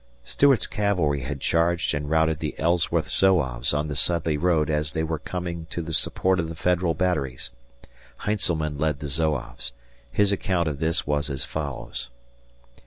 [0.23, 5.03] Stuart's cavalry had charged and routed the Ellsworth Zouaves on the Sudley road as they
[5.03, 7.51] were coming to the support of the Federal batteries.
[8.21, 9.73] Heintzelman led the Zouaves.
[10.09, 12.09] His account of this was as follows.